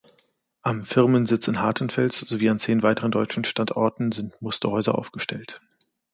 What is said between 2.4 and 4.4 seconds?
an zehn weiteren deutschen Standorten sind